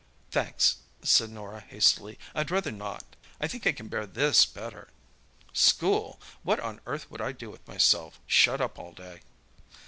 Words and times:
"Thanks," 0.31 0.77
said 1.03 1.29
Norah 1.29 1.59
hastily, 1.59 2.17
"I'd 2.33 2.49
rather 2.49 2.71
not. 2.71 3.15
I 3.39 3.47
think 3.47 3.67
I 3.67 3.71
can 3.71 3.87
bear 3.87 4.07
this 4.07 4.47
better. 4.47 4.87
School! 5.53 6.19
What 6.41 6.59
on 6.59 6.81
earth 6.87 7.11
would 7.11 7.21
I 7.21 7.31
do 7.33 7.51
with 7.51 7.67
myself, 7.67 8.19
shut 8.25 8.61
up 8.61 8.79
all 8.79 8.93
day?" 8.93 9.21